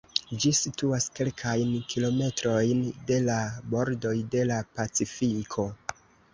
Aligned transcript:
Ĝi 0.43 0.51
situas 0.59 1.05
kelkajn 1.19 1.75
kilometrojn 1.93 2.83
de 3.13 3.21
la 3.29 3.37
bordoj 3.77 4.17
de 4.35 4.45
la 4.51 4.61
Pacifiko. 4.77 5.71